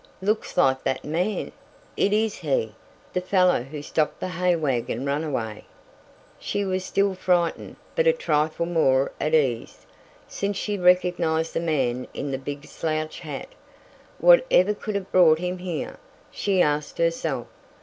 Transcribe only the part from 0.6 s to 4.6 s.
that man! It is he! The fellow who stopped the hay